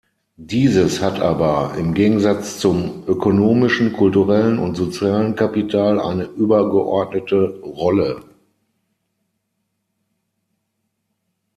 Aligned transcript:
Dieses 0.37 0.99
hat 0.99 1.19
aber, 1.19 1.75
im 1.77 1.93
Gegensatz 1.93 2.57
zum 2.57 3.03
ökonomischen, 3.05 3.93
kulturellen 3.93 4.57
und 4.57 4.73
sozialen 4.75 5.35
Kapital, 5.35 5.99
eine 5.99 6.23
übergeordnete 6.23 7.59
Rolle. 7.63 8.23